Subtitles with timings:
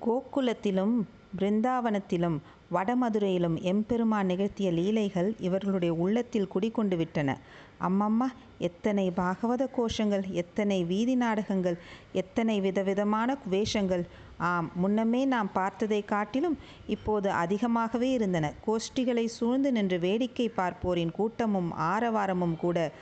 [0.00, 0.94] கோகுலத்திலும்
[1.38, 2.36] பிருந்தாவனத்திலும்
[2.72, 7.38] வடமதுரையிலும் எம்பெருமான் நிகழ்த்திய லீலைகள் இவர்களுடைய உள்ளத்தில் குடிகொண்டு விட்டன.
[7.80, 8.28] அம்மம்மா
[8.58, 11.78] எத்தனை பாகவத கோஷங்கள் எத்தனை வீதி நாடகங்கள்
[12.12, 14.04] எத்தனை விதவிதமான வேஷங்கள்
[14.38, 18.52] ஆம் முன்னமே நாம் பார்த்ததை காட்டிலும் இப்போது அதிகமாகவே இருந்தன.
[18.66, 22.92] கோஷ்டிகளை சூழ்ந்து நின்று வேடிக்கை பார்ப்போரின் கூட்டமும் ஆரவாரமும் கூட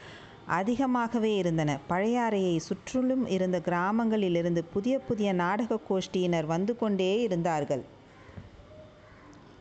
[0.51, 1.79] அதிகமாகவே இருந்தன.
[1.89, 7.85] பழையாறையை சுற்றிலும் இருந்த கிராமங்களிலிருந்து புதிய புதிய நாடகக் கோஷ்டியினர் வந்து கொண்டே இருந்தார்கள்.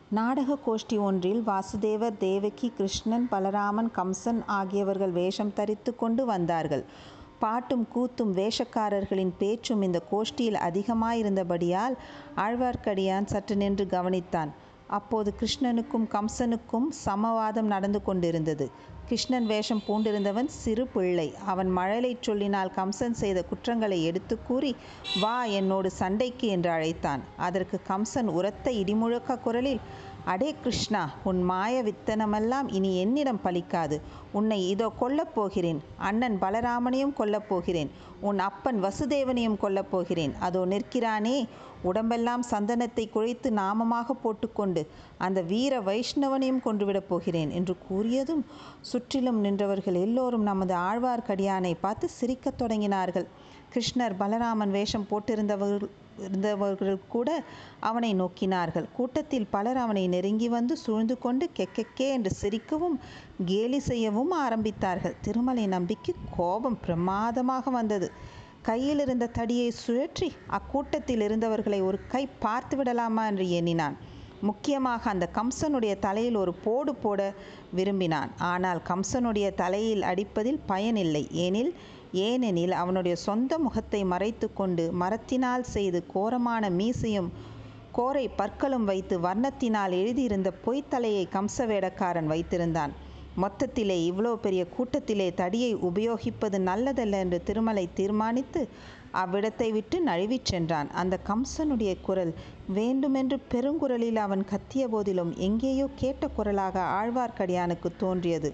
[0.08, 6.84] நாடக கோஷ்டி ஒன்றில் வாசுதேவர் தேவகி கிருஷ்ணன் பலராமன் கம்சன் ஆகியவர்கள் வேஷம் தரித்து கொண்டு வந்தார்கள்.
[7.38, 11.94] பாட்டும் கூத்தும் வேஷக்காரர்களின் பேச்சும் இந்த கோஷ்டியில் அதிகமாயிருந்தபடியால்
[12.36, 14.48] ஆழ்வார்க்கடியான் சற்று நின்று கவனித்தான்.
[14.86, 18.70] அப்போது கிருஷ்ணனுக்கும் கம்சனுக்கும் சமவாதம் நடந்து கொண்டிருந்தது.
[19.08, 21.26] கிருஷ்ணன் வேஷம் பூண்டிருந்தவன் சிறு பிள்ளை.
[21.44, 24.72] அவன் மழலைச் சொல்லினால் கம்சன் செய்த குற்றங்களை எடுத்து கூறி
[25.20, 27.22] வா என்னோடு சண்டைக்கு என்று அழைத்தான்.
[27.38, 29.82] அதற்கு கம்சன் உரத்த இடிமுழக்க குரலில்
[30.32, 33.96] அடே கிருஷ்ணா உன் மாய வித்தனமெல்லாம் இனி என்னிடம் பலிக்காது.
[34.38, 35.80] உன்னை இதோ கொல்லப் போகிறேன்.
[36.08, 37.90] அண்ணன் பலராமனையும் கொல்லப் போகிறேன்.
[38.28, 40.34] உன் அப்பன் வசுதேவனையும் கொல்லப் போகிறேன்.
[40.46, 41.36] அதோ நிற்கிறானே
[41.90, 44.82] உடம்பெல்லாம் சந்தனத்தை குழைத்து நாமமாக போட்டுக்கொண்டு
[45.26, 48.42] அந்த வீர வைஷ்ணவனையும் கொன்றுவிடப் போகிறேன் என்று கூறியதும்
[48.90, 53.26] சுற்றிலும் நின்றவர்கள் எல்லோரும் நமது ஆழ்வார்க்கடியானை பார்த்து சிரிக்கத் தொடங்கினார்கள்.
[53.74, 55.90] கிருஷ்ணர் பலராமன் வேஷம் போட்டிருந்தவர்கள்
[56.26, 57.28] இருந்தவர்கள் கூட
[57.88, 58.86] அவனை நோக்கினார்கள்.
[58.96, 62.96] கூட்டத்தில் பலர் அவனை நெருங்கி வந்து சூழ்ந்து கொண்டு கெக்கெக்கே என்று சிரிக்கவும்
[63.50, 65.14] கேலி செய்யவும் ஆரம்பித்தார்கள்.
[65.26, 68.08] திருமலை நம்பிக்கு கோபம் பிரமாதமாக வந்தது.
[68.68, 73.96] கையில் இருந்த தடியை சுழற்றி அக்கூட்டத்தில் இருந்தவர்களை ஒரு கை பார்த்து விடலாமா என்று எண்ணினான்.
[74.48, 77.20] முக்கியமாக அந்த கம்சனுடைய தலையில் ஒரு போடு போட
[77.78, 78.30] விரும்பினான்.
[78.50, 81.24] ஆனால் கம்சனுடைய தலையில் அடிப்பதில் பயனில்லை.
[81.46, 81.72] ஏனில்
[82.20, 87.30] ஏனெனில் அவனுடைய சொந்த முகத்தை மறைத்து கொண்டு மரத்தினால் செய்து கோரமான மீசையும்
[87.94, 92.92] கோரை பற்களும் வைத்து வர்ணத்தினால் எழுதியிருந்த பொய்த்தலையை கம்ச வேடக்காரன் வைத்திருந்தான்.
[93.36, 98.62] மொத்தத்திலே இவ்வளோ பெரிய கூட்டத்திலே தடியை உபயோகிப்பது நல்லதல்ல என்று திருமலை தீர்மானித்து
[99.14, 100.88] அவ்விடத்தை விட்டு நழுவிச் சென்றான்.
[100.92, 102.32] அந்த கம்சனுடைய குரல்
[102.68, 108.50] வேண்டுமென்று பெருங்குரலில் அவன் கத்திய போதிலும் எங்கேயோ கேட்ட குரலாக ஆழ்வார்க்கடியானுக்குத் தோன்றியது.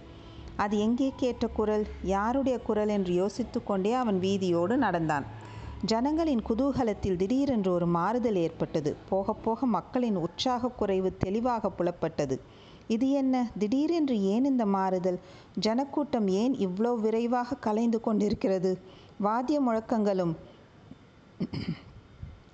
[0.57, 1.87] அது எங்கே கேட்ட குரல்?
[2.05, 5.25] யாருடைய குரல் என்று யோசித்து கொண்டே அவன் வீதியோடு நடந்தான்.
[5.85, 8.97] ஜனங்களின் குதூகலத்தில் திடீரென்று ஒரு மாறுதல் ஏற்பட்டது.
[9.09, 12.37] போகப் போக மக்களின் உற்சாகக் குறைவு தெளிவாகப் புலப்பட்டது.
[12.89, 13.51] இது என்ன?
[13.59, 15.19] திடீரென்று ஏன் இந்த மாறுதல்?
[15.59, 18.73] ஜனக்கூட்டம் ஏன் இவ்வளோ விரைவாக கலைந்து கொண்டிருக்கிறது?
[19.19, 20.35] வாத்திய முழக்கங்களும்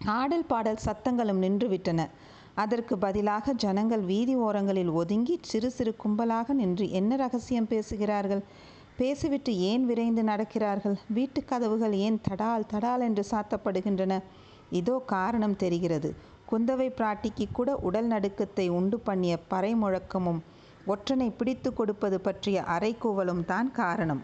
[0.04, 2.00] ஆடல் பாடல் சத்தங்களும் நின்றுவிட்டன.
[2.54, 8.42] அதற்கு பதிலாக ஜனங்கள் வீதி ஓரங்களில் ஒதுங்கி சிறு சிறு கும்பலாக நின்று என்ன ரகசியம் பேசுகிறார்கள்?
[8.96, 10.96] பேசிவிட்டு ஏன் விரைந்து நடக்கிறார்கள்?
[11.08, 14.20] வீட்டுக் கதவுகள் ஏன் தடால் தடால் என்று சாத்தப்படுகின்றன?
[14.70, 16.10] இதோ காரணம் தெரிகிறது.
[16.50, 20.40] குந்தவை பிராட்டிக்கு கூட உடல் நடுக்கத்தை உண்டு பண்ணிய பறை முழக்கமும்
[20.86, 24.22] ஒற்றனை பிடித்து கொடுப்பது பற்றிய அரைக்கூவலும் தான் காரணம்.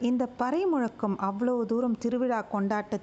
[0.00, 2.98] இந்த பறை முழக்கம் அவ்வளவு தூரம் திருவிழா கொண்டாட்ட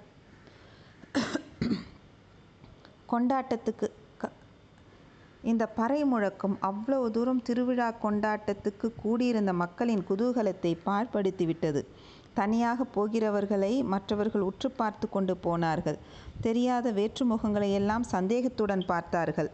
[3.12, 3.88] கொண்டாட்டத்துக்கு
[5.44, 11.81] இந்த பறை முழக்கம் அவ்வளவு தூரம் திருவிழாக் கொண்டாட்டத்துக்கு கூடியிருந்த மக்களின் குதூகலத்தை பாழ்படுத்திவிட்டது.
[12.33, 15.97] தனியாகப் போகிறவர்களை மற்றவர்கள் உற்றுப் பார்த்துக் கொண்டு போனார்கள்.
[16.41, 19.50] தெரியாத வேற்று முகங்களையெல்லாம் சந்தேகத்துடன் பார்த்தார்கள்.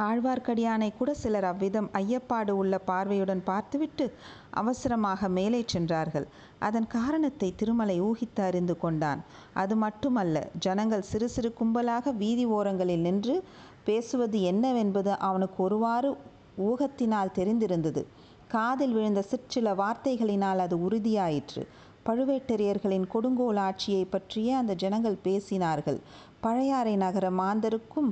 [0.00, 4.06] ஆழ்வார்க்கடியானைக்கூட சிலர் அவ்விதம் ஐயப்பாடு உள்ள பார்வையுடன் பார்த்துவிட்டு
[4.52, 6.26] அவசரமாக மேலே சென்றார்கள்.
[6.58, 9.20] அதன் காரணத்தை திருமலை ஊகித்து அறிந்து கொண்டான்.
[9.54, 10.36] அது மட்டுமல்ல.
[10.58, 13.36] ஜனங்கள் சிறு சிறு கும்பலாக வீதி ஓரங்களில் நின்று
[13.84, 16.16] பேசுவது என்னவென்பது அவனுக்கு ஒருவாறு
[16.58, 18.02] ஊகத்தினால் தெரிந்திருந்தது.
[18.48, 21.62] காதில் விழுந்த சிற்சில வார்த்தைகளினால் அது உறுதியாயிற்று.
[22.06, 26.00] பழுவேட்டரையர்களின் கொடுங்கோல் ஆட்சியைப் பற்றியே அந்த ஜனங்கள் பேசினார்கள்.
[26.40, 28.10] பழையாறை நகர மாந்தருக்கும்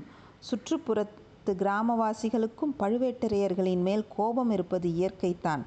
[0.51, 5.63] சுற்றுப்புறத்து கிராமவாசிகளுக்கும் பழுவேட்டரையர்களின் மேல் கோபம் இருப்பது இயற்கைத்தான்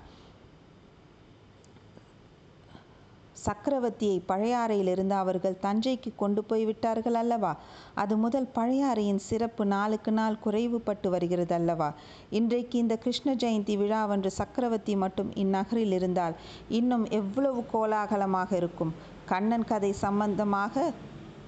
[3.46, 7.54] சக்கரவர்த்தியை பழையாறையிலிருந்து அவர்கள் தஞ்சைக்கு கொண்டு போய் விட்டார்கள் அல்லவா?
[7.94, 11.90] அது முதல் பழையாறையின் சிறப்பு நாளுக்கு நாள் குறைவுபட்டு வருகிறதல்லவா?
[12.30, 16.36] இன்றைக்கு இந்த கிருஷ்ண ஜெயந்தி விழாவன்று சக்கரவர்த்தி மட்டும் இந்நகரில் இருந்தால்
[16.70, 18.94] இன்னும் எவ்வளவு கோலாகலமாக இருக்கும்.
[19.26, 20.92] கண்ணன் கதை சம்பந்தமாக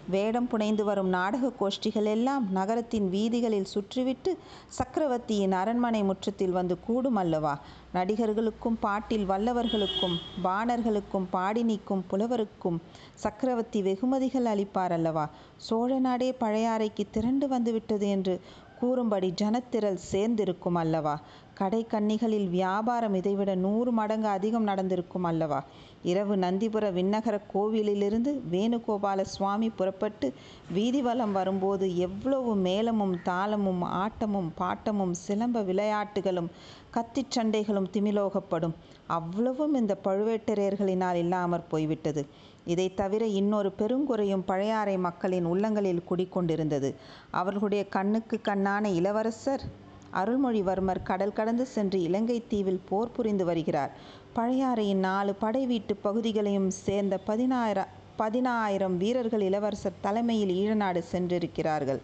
[0.08, 4.32] வேடம் புனைந்து வரும் நாடக கோஷ்டிகள் எல்லாம் நகரத்தின் வீதிகளில் சுற்றிவிட்டு
[4.68, 7.54] சக்கரவர்த்தியின் அரண்மனை முற்றத்தில் வந்து கூடும் அல்லவா?
[7.94, 12.78] நடிகர்களுக்கும் பாட்டில் வல்லவர்களுக்கும் பாணர்களுக்கும் பாடினிக்கும் புலவருக்கும்
[13.16, 15.26] சக்கரவர்த்தி வெகுமதிகள் அளிப்பார் அல்லவா?
[15.58, 18.36] சோழ நாடே பழையாறைக்கு திரண்டு வந்துவிட்டது என்று
[18.80, 21.16] கூறும்படி ஜனத்திரள் சேர்ந்திருக்கும் அல்லவா
[21.60, 25.60] கடை கன்னிகளில் வியாபாரம் இதைவிட நூறு மடங்கு அதிகம் நடந்திருக்கும் அல்லவா?
[26.04, 30.28] இரவு நந்திபுர விண்ணகர கோவிலிலிருந்து வேணுகோபால சுவாமி புறப்பட்டு
[30.74, 36.52] வீதிவலம் வரும்போது எவ்வளவு மேளமும் தாளமும் ஆட்டமும் பாட்டமும் சிலம்ப விளையாட்டுகளும்
[36.94, 38.76] கத்திச் சண்டைகளும் திமிலோகப்படும்.
[39.08, 42.24] அவ்வளவும் இந்த பழுவேட்டரையர்களினால் இல்லாமற் போய்விட்டது.
[42.66, 46.90] இதை தவிர இன்னொரு பெருங்குறையும் பழையாறை மக்களின் உள்ளங்களில் குடிக்கொண்டிருந்தது.
[47.32, 49.66] அவர்களுடைய கண்ணுக்கு கண்ணான இளவரசர்
[50.14, 53.92] அருள்மொழிவர்மர் கடல் கடந்து சென்று இலங்கை தீவில் போர் புரிந்து வருகிறார்.
[54.36, 57.86] பழையாறையின் நாலு படை வீட்டு பகுதிகளையும் சேர்ந்த பதினாயிர
[58.18, 62.02] பதினாயிரம் வீரர்கள் இளவரசர் தலைமையில் ஈழநாடு சென்றிருக்கிறார்கள்.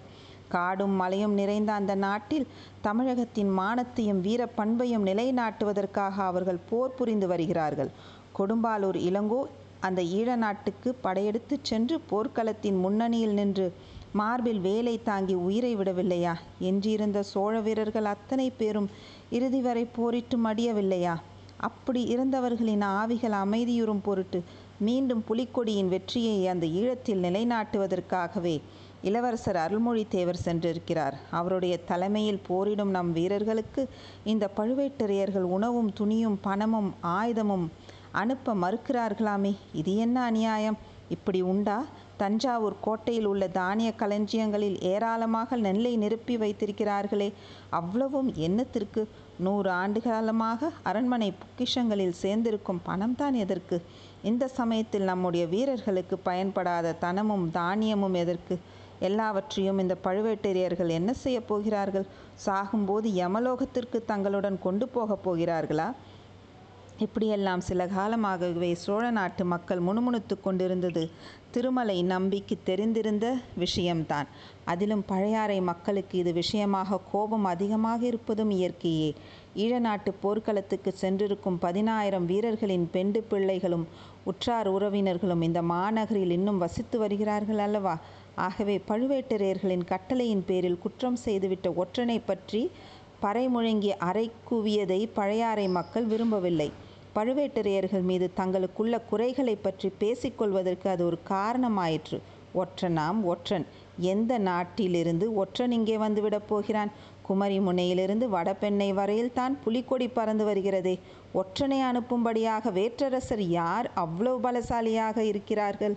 [0.49, 2.47] காடும் மலையும் நிறைந்த அந்த நாட்டில்
[2.81, 7.91] தமிழகத்தின் மானத்தையும் வீர பண்பையும் நிலைநாட்டுவதற்காக அவர்கள் போர் புரிந்து வருகிறார்கள்.
[8.39, 9.41] கொடும்பாலூர் இளங்கோ
[9.79, 13.65] அந்த ஈழ நாட்டுக்கு படையெடுத்துச் சென்று போர்க்களத்தின் முன்னணியில் நின்று
[14.13, 16.33] மார்பில் வேலை தாங்கி உயிரை விடவில்லையா?
[16.61, 18.89] என்றிருந்த சோழ வீரர்கள் அத்தனை பேரும்
[19.29, 21.15] இறுதி வரை போரிட்டு மடியவில்லையா?
[21.57, 24.43] அப்படி இருந்தவர்களின் ஆவிகள் அமைதியுறும் பொருட்டு
[24.79, 28.61] மீண்டும் புலிக்கொடியின் வெற்றியை அந்த ஈழத்தில் நிலைநாட்டுவதற்காகவே
[29.01, 31.13] இளவரசர் அருள்மொழித்தேவர் சென்றிருக்கிறார்.
[31.31, 33.89] அவருடைய தலைமையில் போரிடும் நம் வீரர்களுக்கு
[34.23, 37.67] இந்த பழுவேட்டரையர்கள் உணவும் துணியும் பணமும் ஆயுதமும்
[38.11, 39.55] அனுப்ப மறுக்கிறார்களாமே?
[39.73, 40.77] இது என்ன அநியாயம்?
[41.09, 41.85] இப்படி உண்டா?
[42.17, 47.33] தஞ்சாவூர் கோட்டையில் உள்ள தானிய களஞ்சியங்களில் ஏராளமாக நெல்லை நிரப்பி வைத்திருக்கிறார்களே.
[47.69, 49.07] அவ்வளவும் என்னத்திற்கு?
[49.39, 53.81] நூறு ஆண்டு காலமாக அரண்மனை பொக்கிஷங்களில் சேர்ந்திருக்கும் பணம்தான் எதற்கு?
[54.23, 58.59] இந்த சமயத்தில் நம்முடைய வீரர்களுக்கு பயன்படாத தனமும் தானியமும் எதற்கு?
[58.99, 62.05] எல்லாவற்றையும் இந்த பழுவேட்டரையர்கள் என்ன செய்யப் போகிறார்கள்?
[62.45, 65.91] சாகும்போது யமலோகத்திற்கு தங்களுடன் கொண்டு போகப் போகிறார்களா?
[66.97, 71.09] இப்படியெல்லாம் சில காலமாகவே சோழ நாட்டு மக்கள் முணுமுணுத்து கொண்டிருந்தது.
[71.55, 74.27] திருமலை நம்பிக்கு தெரிந்திருந்த விஷயம்தான்.
[74.65, 79.09] அதிலும் பழையாறை மக்களுக்கு இது விஷயமாக கோபம் அதிகமாக இருப்பதும் இயற்கையே.
[79.55, 83.85] ஈழநாட்டு போர்க்களத்துக்கு சென்றிருக்கும் பதினாயிரம் வீரர்களின் பெண்டு பிள்ளைகளும்
[84.23, 87.95] உற்றார் உறவினர்களும் இந்த மாநகரில் இன்னும் வசித்து வருகிறார்கள் அல்லவா?
[88.35, 92.63] ஆகவே பழுவேட்டரையர்களின் கட்டளையின் பேரில் குற்றம் செய்துவிட்ட ஒற்றனை பற்றி
[93.21, 96.69] பறைமுழங்கி அறை குவியதை பழையாறை மக்கள் விரும்பவில்லை.
[97.15, 102.17] பழுவேட்டரையர்கள் மீது தங்களுக்குள்ள குறைகளை பற்றி பேசிக்கொள்வதற்கு அது ஒரு காரணமாயிற்று.
[102.61, 103.65] ஒற்றனாம் ஒற்றன்.
[104.11, 106.91] எந்த நாட்டிலிருந்து ஒற்றன் இங்கே வந்துவிடப் போகிறான்?
[107.27, 110.95] குமரி முனையிலிருந்து வடபெண்ணை வரையில் தான் புலிக்கொடி பறந்து வருகிறதே.
[111.33, 115.95] ஒற்றனை அனுப்பும்படியாக வேற்றரசர் யார் அவ்வளவு பலசாலியாக இருக்கிறார்கள்?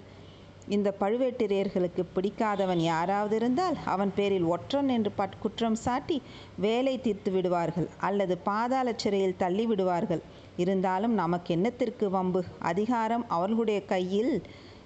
[0.68, 6.16] இந்த பழுவேட்டரையர்களுக்கு பிடிக்காதவன் யாராவது இருந்தால் அவன் பேரில் ஒற்றன் என்று பட் குற்றம் சாட்டி
[6.64, 10.22] வேலை தீர்த்து விடுவார்கள் அல்லது பாதாள சிறையில் தள்ளி விடுவார்கள்
[10.56, 12.40] இருந்தாலும் நமக்கு என்னத்திற்கு வம்பு?
[12.62, 14.32] அதிகாரம் அவர்களுடைய கையில்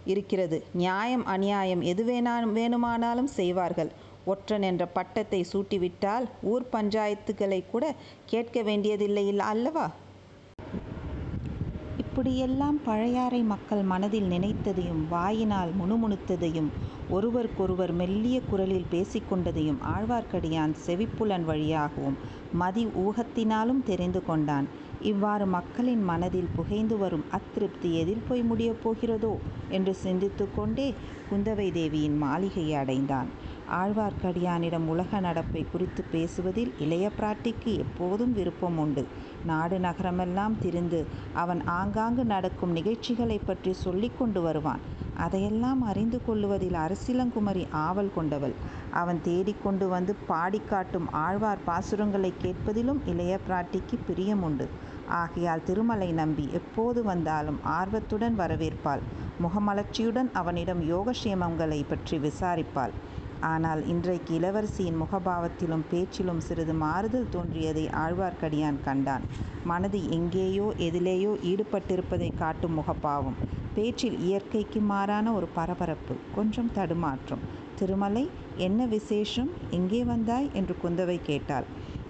[0.07, 0.59] இருக்கிறது.
[0.75, 3.91] நியாயம் அநியாயம் எது வேணா வேணுமானாலும் செய்வார்கள்.
[4.27, 7.85] ஒற்றன் என்ற பட்டத்தை சூட்டிவிட்டால் ஊர் பஞ்சாயத்துகளை கூட
[8.27, 9.87] கேட்க வேண்டியதில்லை அல்லவா?
[12.03, 16.71] இப்படியெல்லாம் பழையாறை மக்கள் மனதில் நினைத்ததையும் வாயினால் முணுமுணுத்ததையும்
[17.11, 22.19] ஒருவருக்கொருவர் மெல்லிய குரலில் பேசிக்கொண்டதையும் ஆழ்வார்க்கடியான் செவிப்புலன் வழியாகவும்
[22.53, 24.69] மதி ஊகத்தினாலும் தெரிந்து கொண்டான்.
[25.03, 29.39] இவ்வாறு மக்களின் மனதில் புகைந்து வரும் அத்திருப்தி எதில் போய் முடியப் போகிறதோ
[29.69, 30.95] என்று சிந்தித்து கொண்டே
[31.31, 33.29] குந்தவை தேவியின் மாளிகையை அடைந்தான்.
[33.73, 39.07] ஆழ்வார்க்கடியானிடம் உலக நடப்பை குறித்து பேசுவதில் இளைய பிராட்டிக்கு எப்போதும் விருப்பம் உண்டு.
[39.47, 44.81] நாடு நகரமெல்லாம் திரிந்து அவன் ஆங்காங்கு நடக்கும் நிகழ்ச்சிகளை பற்றி சொல்லிக் கொண்டு வருவான்.
[45.25, 48.55] அதையெல்லாம் அறிந்து கொள்ளுவதில் அரசிலங்குமரி ஆவல் கொண்டவள்.
[49.01, 54.69] அவன் தேடிக்கொண்டு வந்து பாடிக்காட்டும் ஆழ்வார் பாசுரங்களை கேட்பதிலும் இளைய பிராட்டிக்கு பிரியம் உண்டு
[55.21, 59.03] ஆகையால் திருமலை நம்பி எப்போது வந்தாலும் ஆர்வத்துடன் வரவேற்பாள்.
[59.45, 62.95] முகமலர்ச்சியுடன் அவனிடம் யோகக்ஷேமங்களை பற்றி விசாரிப்பாள்.
[63.51, 69.25] ஆனால் இன்றைக்கு இளவரசியின் முகபாவத்திலும் பேச்சிலும் சிறிது மாறுதல் தோன்றியதை ஆழ்வார்க்கடியான் கண்டான்.
[69.65, 73.39] மனது எங்கேயோ எதிலேயோ ஈடுபட்டிருப்பதை காட்டும் முகப்பாவம்.
[73.75, 77.43] பேச்சில் இயற்கைக்கு மாறான ஒரு பரபரப்பு கொஞ்சம் தடுமாற்றம்.
[77.79, 79.51] திருமலை என்ன விசேஷம்?
[79.71, 80.51] எங்கே வந்தாய்?
[80.53, 81.65] என்று குந்தவை கேட்டாள்.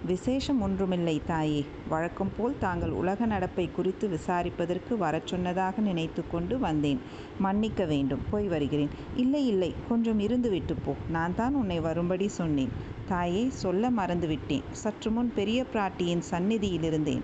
[0.06, 1.64] விசேஷம் ஒன்றுமில்லை தாயே.
[1.88, 7.00] வழக்கம் போல் தாங்கள் உலக நடப்பை குறித்து விசாரிப்பதற்கு வரச் சொன்னதாக நினைத்து கொண்டு வந்தேன்.
[7.38, 8.22] மன்னிக்க வேண்டும்.
[8.30, 8.88] போய் வருகிறேன்.
[9.16, 9.74] இல்லை இல்லை.
[9.88, 10.94] கொஞ்சம் இருந்துவிட்டு போ.
[11.08, 12.72] நான் தான் உன்னை வரும்படி சொன்னேன்.
[13.08, 14.66] தாயே சொல்ல மறந்துவிட்டேன்.
[14.72, 17.22] சற்று முன் பெரிய பிராட்டியின் சந்நிதியில் இருந்தேன்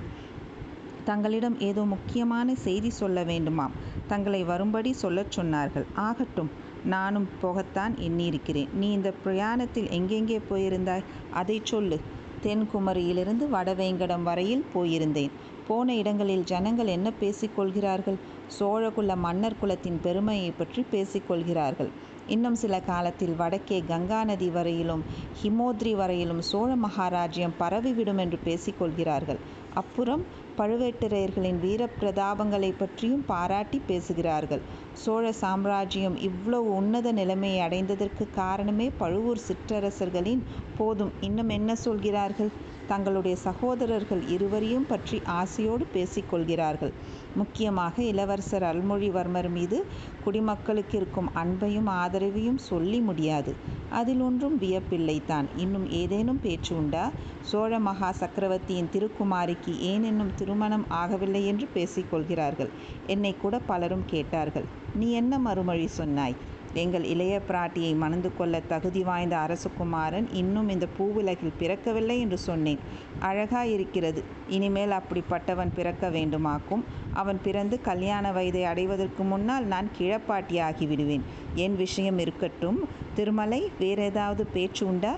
[1.07, 3.75] தங்களிடம் ஏதோ முக்கியமான செய்தி சொல்ல வேண்டுமாம்.
[4.07, 5.87] தங்களை வரும்படி சொல்லச் சொன்னார்கள்.
[5.95, 6.51] ஆகட்டும்
[6.85, 8.73] நானும் போகத்தான் எண்ணியிருக்கிறேன்.
[8.73, 11.05] நீ இந்த பிரயாணத்தில் எங்கெங்கே போயிருந்தாய்?
[11.33, 11.99] அதை சொல்லு.
[12.43, 15.31] தென்குமரியிலிருந்து வடவேங்கடம் வரையில் போயிருந்தேன்.
[15.67, 18.19] போன இடங்களில் ஜனங்கள் என்ன பேசிக்கொள்கிறார்கள்?
[18.59, 21.91] சோழகுல மன்னர் குலத்தின் பெருமையை பற்றி பேசிக்கொள்கிறார்கள்.
[22.27, 25.05] இன்னும் சில காலத்தில் வடக்கே கங்கா நதி வரையிலும்
[25.43, 29.41] ஹிமோத்ரி வரையிலும் சோழ மகாராஜ்யம் பரவிவிடும் என்று பேசிக்கொள்கிறார்கள்.
[29.75, 30.25] அப்புறம்
[30.59, 34.63] பழுவேட்டரையர்களின் வீர பிரதாபங்களை பற்றியும் பாராட்டி பேசுகிறார்கள்.
[34.93, 40.43] சோழ சாம்ராஜ்யம் இவ்வளவு உன்னத நிலைமையை அடைந்ததற்கு காரணமே பழுவூர் சிற்றரசர்களின்
[40.79, 41.13] போதும்.
[41.21, 42.51] இன்னும் என்ன சொல்கிறார்கள்?
[42.87, 46.93] தங்களுடைய சகோதரர்கள் இருவரையும் பற்றி ஆசையோடு பேசிக்கொள்கிறார்கள்.
[47.35, 49.79] முக்கியமாக இளவரசர் அல்மொழிவர்மர் மீது
[50.25, 53.55] குடிமக்களுக்கு இருக்கும் அன்பையும் ஆதரவையும் சொல்லி முடியாது.
[53.91, 55.49] அதில் ஒன்றும் வியப்பில்லை தான்.
[55.57, 57.11] இன்னும் ஏதேனும் பேச்சு உண்டா?
[57.43, 62.69] சோழ மகா சக்கரவர்த்தியின் திருக்குமாரிக்கு ஏன் இன்னும் திருமணம் ஆகவில்லை என்று பேசிக்கொள்கிறார்கள்.
[63.07, 64.65] என்னை கூட பலரும் கேட்டார்கள்.
[64.95, 66.37] நீ என்ன மறுமொழி சொன்னாய்?
[66.77, 72.79] எங்கள் இளைய பிராட்டியை மணந்து கொள்ள தகுதி வாய்ந்த அரசகுமாரன் இன்னும் இந்த பூவுலகில் பிறக்கவில்லை என்று சொன்னேன்.
[73.21, 74.23] அழகாயிருக்கிறது.
[74.49, 76.83] இனிமேல் அப்படிப்பட்டவன் பிறக்க வேண்டுமாக்கும்.
[77.13, 81.23] அவன் பிறந்து கல்யாண வயதை அடைவதற்கு முன்னால் நான் கிழப்பாட்டியாகி விடுவேன்
[81.55, 82.89] என் விஷயம் இருக்கட்டும்.
[83.15, 85.17] திருமலை வேறேதாவது பேச்சு உண்டா?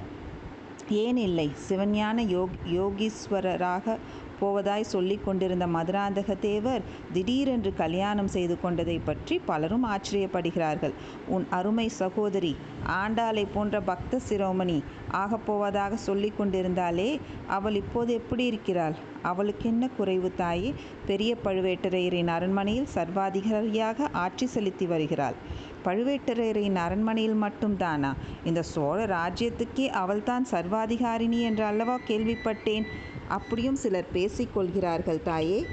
[0.89, 1.51] ஏன் இல்லை.
[1.69, 3.97] சிவஞான யோக் யோகீஸ்வரராக
[4.41, 10.95] போவதாய் சொல்லி கொண்டிருந்த மதுராந்தக தேவர் திடீரென்று கல்யாணம் செய்து கொண்டதை பற்றி பலரும் ஆச்சரியப்படுகிறார்கள்.
[11.27, 12.53] உன் அருமை சகோதரி
[13.03, 14.79] ஆண்டாளை போன்ற பக்த சிரோமணி
[15.13, 17.11] ஆகப்போவதாக சொல்லி கொண்டிருந்தாலே
[17.47, 18.97] அவள் இப்போது எப்படி இருக்கிறாள்?
[19.23, 20.75] அவளுக்கு என்ன குறைவு தாயே?
[21.07, 25.39] பெரிய பழுவேட்டரையரின் அரண்மனையில் சர்வாதிகாரியாக ஆட்சி செலுத்தி வருகிறாள்.
[25.85, 28.11] பழுவேட்டரையரின் அரண்மனையில் மட்டும்தானா
[28.45, 32.87] இந்த சோழ ராஜ்யத்துக்கே அவள்தான் சர்வாதிகாரிணி என்று அல்லவா கேள்விப்பட்டேன்?
[33.29, 35.67] அப்படியும் சிலர் பேசிக்கொள்கிறார்கள் தாயே.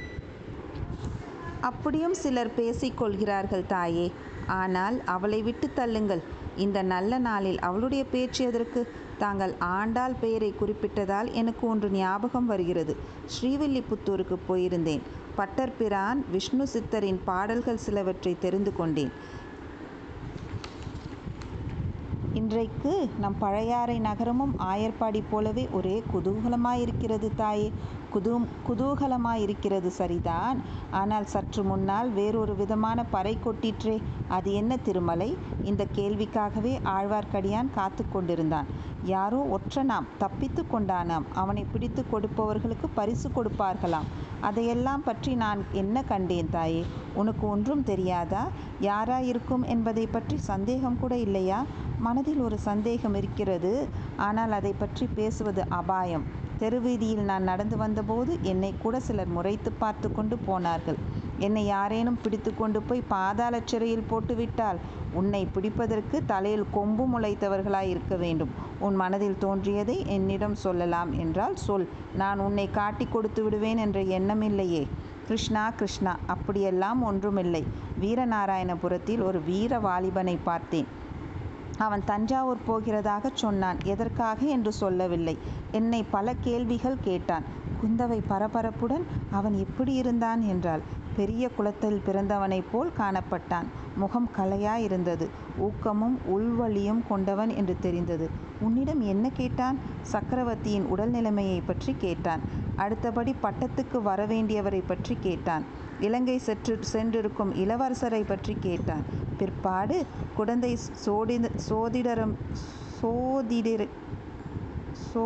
[1.62, 4.12] அப்படியும் சிலர் பேசிக்கொள்கிறார்கள் தாயே.
[4.48, 6.22] ஆனால் அவளை விட்டு தள்ளுங்கள்.
[6.58, 8.88] இந்த நல்ல நாளில் அவளுடைய பேச்சு எதற்கு?
[9.18, 12.96] தாங்கள் ஆண்டாள் பெயரை குறிப்பிட்டதால் எனக்கு ஒன்று ஞாபகம் வருகிறது.
[13.36, 15.02] ஸ்ரீவில்லிபுத்தூருக்கு போயிருந்தேன்.
[15.38, 19.12] பட்டர்பிரான் விஷ்ணு சித்தரின் பாடல்கள் சிலவற்றை தெரிந்து கொண்டேன்.
[22.36, 27.68] இன்றைக்கு நம் பழையாறை நகரமும் ஆயர்பாடி போலவே ஒரே குதூகலமாயிருக்கிறது தாயே.
[28.16, 28.34] குதூ
[28.68, 30.58] குதூகலமாயிருக்கிறது சரிதான்.
[31.02, 33.98] ஆனால் சற்று முன்னால் வேறொரு விதமான பறை கொட்டிற்றே.
[34.28, 35.30] அது என்ன திருமலை?
[35.64, 38.70] இந்த கேள்விக்காகவே ஆழ்வார்க்கடியான் காத்து கொண்டிருந்தான்.
[39.04, 41.26] யாரோ ஒற்றனாம் தப்பித்து கொண்டானாம்.
[41.34, 44.08] அவனை பிடித்து கொடுப்பவர்களுக்கு பரிசு கொடுப்பார்களாம்.
[44.42, 46.86] அதையெல்லாம் பற்றி நான் என்ன கண்டேன் தாயே?
[47.14, 48.44] உனக்கு ஒன்றும் தெரியாதா?
[48.82, 51.60] யாராயிருக்கும் என்பதை பற்றி சந்தேகம் கூட இல்லையா?
[52.00, 53.74] மனதில் ஒரு சந்தேகம் இருக்கிறது.
[54.16, 56.26] ஆனால் அதை பற்றி பேசுவது அபாயம்.
[56.66, 61.00] தெருவீதியில் நான் நடந்து வந்தபோது என்னை கூட சிலர் முறைத்து பார்த்து கொண்டு போனார்கள்.
[61.46, 64.80] என்னை யாரேனும் பிடித்து கொண்டு போய் பாதாள சிறையில் போட்டுவிட்டால்
[65.20, 68.52] உன்னை பிடிப்பதற்கு தலையில் கொம்பு முளைத்தவர்களாய் இருக்க வேண்டும்.
[68.86, 71.88] உன் மனதில் தோன்றியதை என்னிடம் சொல்லலாம் என்றால் சொல்.
[72.22, 74.84] நான் உன்னை காட்டி கொடுத்து விடுவேன் என்ற எண்ணமில்லையே
[75.28, 77.64] கிருஷ்ணா கிருஷ்ணா அப்படியெல்லாம் ஒன்றுமில்லை.
[78.02, 80.90] வீரநாராயணபுரத்தில் ஒரு வீர வாலிபனை பார்த்தேன்.
[81.78, 83.78] அவன் தஞ்சாவூர் போகிறதாக சொன்னான்.
[83.84, 84.46] எதற்காக?
[84.46, 85.38] என்று சொல்லவில்லை.
[85.72, 87.44] என்னை பல கேள்விகள் கேட்டான்.
[87.82, 90.42] குந்தவை பரபரப்புடன் அவன் எப்படி இருந்தான்?
[90.42, 90.82] என்றாள்.
[91.16, 93.68] பெரிய குளத்தில் பிறந்தவனைப் போல் காணப்பட்டான்.
[93.96, 95.26] முகம் கலையாயிருந்தது.
[95.58, 98.28] ஊக்கமும் உள்வழியும் கொண்டவன் என்று தெரிந்தது.
[98.60, 99.78] உன்னிடம் என்ன கேட்டான்?
[100.14, 102.44] சக்கரவர்த்தியின் உடல் நிலைமையை பற்றி கேட்டான்.
[102.76, 105.66] அடுத்தபடி பட்டத்துக்கு வரவேண்டியவரை பற்றி கேட்டான்.
[106.00, 109.06] இலங்கை செற்று சென்றிருக்கும் இளவரசரை பற்றி கேட்டான்.
[109.38, 109.98] பிற்பாடு
[110.36, 110.74] குடந்தை
[111.06, 111.38] சோடி
[111.70, 112.36] சோதிடரம்
[113.00, 113.88] சோதிடர்
[115.08, 115.26] சோ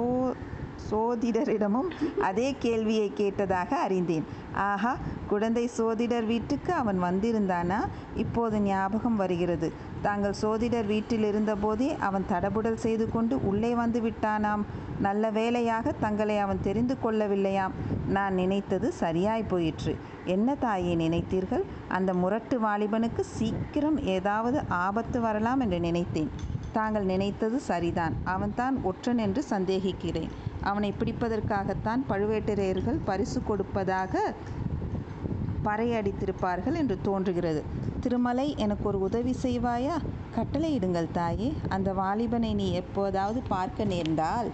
[0.90, 1.90] சோதிடரிடமும்
[2.28, 4.26] அதே கேள்வியை கேட்டதாக அறிந்தேன்.
[4.68, 4.94] ஆஹா
[5.30, 7.80] குழந்தை சோதிடர் வீட்டுக்கு அவன் வந்திருந்தானா?
[8.16, 9.68] இப்போது ஞாபகம் வருகிறது.
[10.02, 14.64] தாங்கள் சோதிடர் வீட்டில் இருந்தபோதே அவன் தடபுடல் செய்து கொண்டு உள்ளே வந்து விட்டானாம்.
[15.00, 17.76] நல்ல வேளையாக தங்களை அவன் தெரிந்து கொள்ளவில்லையாம்.
[18.08, 19.94] நான் நினைத்தது சரியாய் போயிற்று.
[20.36, 21.66] என்ன தாயே நினைத்தீர்கள்?
[21.88, 26.32] அந்த முரட்டு வாலிபனுக்கு சீக்கிரம் ஏதாவது ஆபத்து வரலாம் என்று நினைத்தேன்.
[26.72, 28.16] தாங்கள் நினைத்தது சரிதான்.
[28.24, 30.32] அவன்தான் ஒற்றன் என்று சந்தேகிக்கிறேன்.
[30.62, 34.34] அவனை பிடிப்பதற்காகத்தான் பழுவேட்டரையர்கள் பரிசு கொடுப்பதாக
[35.70, 37.64] பறையடித்திருப்பார்கள் என்று தோன்றுகிறது.
[38.00, 39.96] திருமலை எனக்கு ஒரு உதவி செய்வாயா?
[40.36, 41.54] கட்டளையிடுங்கள் தாயே.
[41.70, 44.52] அந்த வாலிபனை நீ எப்போதாவது பார்க்க நேர்ந்தால்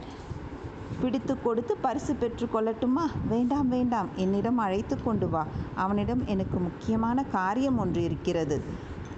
[1.01, 3.05] பிடித்து கொடுத்து பரிசு பெற்று கொள்ளட்டுமா?
[3.27, 4.09] வேண்டாம் வேண்டாம்.
[4.15, 5.45] என்னிடம் அழைத்து கொண்டு வா.
[5.75, 8.63] அவனிடம் எனக்கு முக்கியமான காரியம் ஒன்று இருக்கிறது.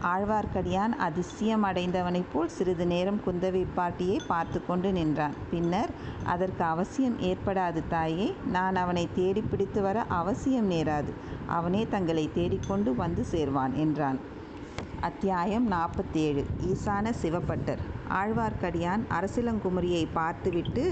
[0.03, 5.33] ஆழ்வார்க்கடியான் அதிசயம் அடைந்தவனைப் போல் சிறிது நேரம் குந்தவை பாட்டியை பார்த்து கொண்டு நின்றான்.
[5.51, 5.89] பின்னர்
[6.23, 11.11] அதற்கு அவசியம் ஏற்படாது தாயே நான் அவனை தேடி பிடித்து வர அவசியம் நேராது.
[11.45, 14.19] அவனே தங்களை தேடிக்கொண்டு வந்து சேர்வான் என்றான்.
[15.01, 16.45] அத்தியாயம் நாற்பத்தேழு.
[16.61, 17.77] ஈசான சிவப்பட்டர்
[18.21, 20.85] ஆழ்வார்க்கடியான் அரசிளங்குமரியை பார்த்துவிட்டு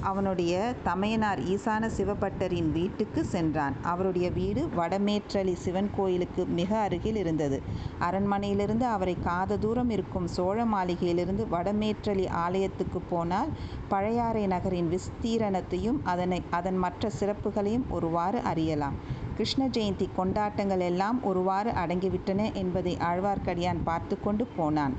[0.00, 3.74] அவனுடைய தமையனார் ஈசான சிவபட்டரின் வீட்டுக்கு சென்றான்.
[3.82, 7.58] அவருடைய வீடு வடமேற்றலி சிவன் கோயிலுக்கு மிக அருகில் இருந்தது.
[8.00, 13.52] அரண்மனையிலிருந்து அவரை காத தூரம் இருக்கும் சோழ மாளிகையிலிருந்து வடமேற்றலி ஆலயத்துக்கு போனால்
[13.88, 18.98] பழையாறை நகரின் விஸ்தீரணத்தையும் அதனை அதன் மற்ற சிறப்புகளையும் ஒருவாறு அறியலாம்.
[19.36, 24.94] கிருஷ்ண ஜெயந்தி கொண்டாட்டங்கள் எல்லாம் ஒருவாறு அடங்கிவிட்டன என்பதை ஆழ்வார்க்கடியான் பார்த்து கொண்டு போனான்.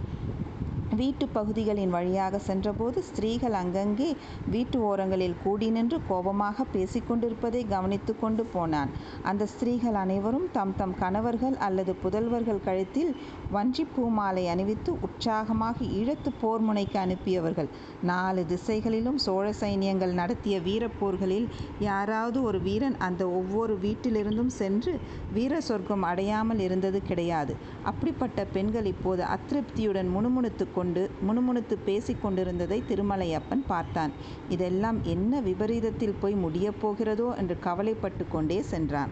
[0.96, 4.16] வீட்டு பகுதிகளின் வழியாக சென்றபோது ஸ்திரீகள் அங்கங்கே
[4.50, 8.90] வீட்டு ஓரங்களில் கூடி நின்று கோபமாக பேசிக்கொண்டிருப்பதை கவனித்து கொண்டு போனான்.
[9.24, 13.16] அந்த ஸ்திரீகள் அனைவரும் தம் தம் கணவர்கள் அல்லது புதல்வர்கள் கழுத்தில்
[13.52, 17.70] வஞ்சிப்பூ பூமாலை அணிவித்து உற்சாகமாக ஈழத்து போர் முனைக்கு அனுப்பியவர்கள்.
[18.04, 21.48] நாலு திசைகளிலும் சோழ சைனியங்கள் நடத்திய வீரப்போர்களில்
[21.80, 25.00] யாராவது ஒரு வீரன் அந்த ஒவ்வொரு வீட்டிலிருந்தும் சென்று
[25.34, 27.56] வீர சொர்க்கம் அடையாமல் இருந்தது கிடையாது.
[27.84, 34.12] அப்படிப்பட்ட பெண்கள் இப்போது அதிருப்தியுடன் முணுமுணுத்து கொண்டு முணுமுணுத்து பேசிக் கொண்டிருந்ததை திருமலையப்பன் பார்த்தான்.
[34.50, 39.06] இதெல்லாம் என்ன விபரீதத்தில் போய் முடியப் போகிறதோ என்று கவலைப்பட்டு கொண்டே சென்றான்.